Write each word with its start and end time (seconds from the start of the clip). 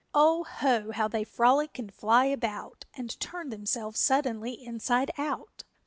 _O 0.15 0.43
ho, 0.43 0.91
how 0.93 1.07
they 1.07 1.23
frolic 1.23 1.77
and 1.77 1.93
fly 1.93 2.25
about 2.25 2.85
And 2.95 3.19
turn 3.19 3.49
themselves 3.49 3.99
suddenly 3.99 4.53
inside 4.53 5.11
out! 5.15 5.63